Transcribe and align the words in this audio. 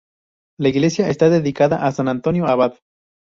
La 0.59 0.69
iglesia 0.69 1.09
está 1.09 1.29
dedicada 1.29 1.85
a 1.85 1.91
san 1.91 2.07
Antonio 2.07 2.47
Abad. 2.47 2.73